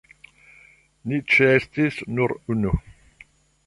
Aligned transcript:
Ni 1.11 1.21
ĉeestis 1.35 2.03
nur 2.17 2.37
unu. 2.57 2.77